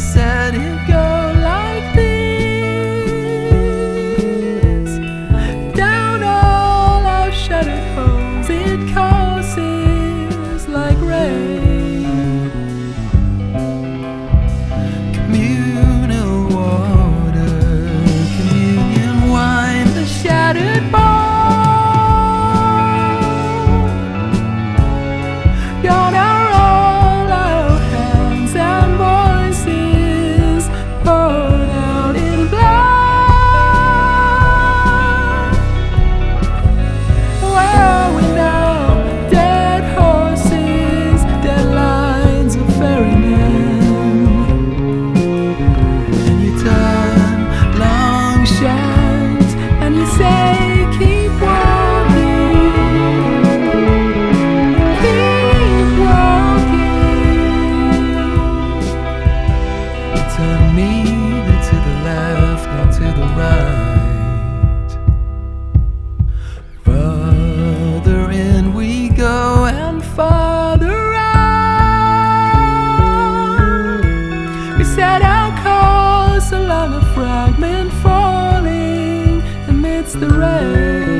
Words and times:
said 0.00 0.54
it 0.54 0.88
goes. 0.88 1.09
turn 60.40 60.74
neither 60.74 61.58
to 61.68 61.76
the 61.86 61.94
left 62.08 62.64
nor 62.74 62.86
to 62.98 63.06
the 63.18 63.26
right. 63.40 64.90
Further 66.86 68.22
in 68.30 68.62
we 68.72 68.90
go 69.10 69.66
and 69.66 70.02
farther 70.02 71.00
out. 71.14 71.60
We 74.78 74.84
set 74.84 75.20
our 75.36 75.50
course 75.64 76.50
along 76.52 76.90
a 76.94 77.02
fragment 77.14 77.92
falling 78.02 79.42
amidst 79.68 80.20
the 80.20 80.30
rain. 80.40 81.19